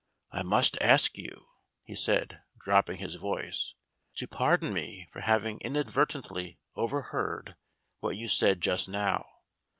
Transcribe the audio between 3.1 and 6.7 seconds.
voice, "to pardon me for having inadvertently